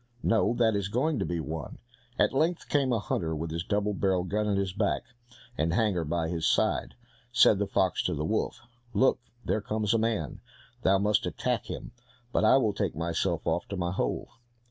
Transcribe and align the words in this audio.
"No, 0.23 0.55
that 0.55 0.75
is 0.75 0.87
going 0.87 1.19
to 1.19 1.25
be 1.27 1.39
one." 1.39 1.77
At 2.17 2.33
length 2.33 2.69
came 2.69 2.91
a 2.91 2.97
hunter 2.97 3.35
with 3.35 3.51
his 3.51 3.63
double 3.63 3.93
barrelled 3.93 4.29
gun 4.29 4.47
at 4.47 4.57
his 4.57 4.73
back, 4.73 5.03
and 5.59 5.73
hanger 5.75 6.03
by 6.03 6.27
his 6.27 6.47
side. 6.47 6.95
Said 7.31 7.59
the 7.59 7.67
fox 7.67 8.01
to 8.05 8.15
the 8.15 8.25
wolf, 8.25 8.61
"Look, 8.95 9.19
there 9.45 9.61
comes 9.61 9.93
a 9.93 9.99
man, 9.99 10.41
thou 10.81 10.97
must 10.97 11.27
attack 11.27 11.67
him, 11.67 11.91
but 12.31 12.43
I 12.43 12.57
will 12.57 12.73
take 12.73 12.95
myself 12.95 13.45
off 13.45 13.67
to 13.67 13.77
my 13.77 13.91
hole." 13.91 14.29